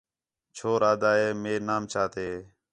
چھور 0.55 0.81
آہدا 0.89 1.11
ہِے 1.19 1.27
مئے 1.41 1.55
نام 1.67 1.83
چا 1.91 2.03
تے 2.13 2.27